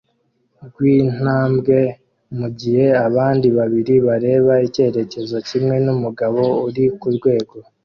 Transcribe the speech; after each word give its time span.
rwintambwe 0.65 1.77
mugihe 2.37 2.85
abandi 3.07 3.47
babiri 3.57 3.95
bareba 4.07 4.53
icyerekezo 4.67 5.35
kimwe 5.47 5.75
numugabo 5.85 6.41
uri 6.67 6.85
kurwego 7.01 7.55